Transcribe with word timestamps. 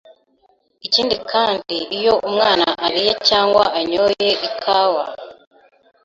Ikindi 0.85 1.15
kandi 1.31 1.75
iyo 1.97 2.13
umwana 2.27 2.65
ariye 2.85 3.13
cyangwa 3.27 3.63
anyoye 3.79 4.29
ikawa, 4.49 5.03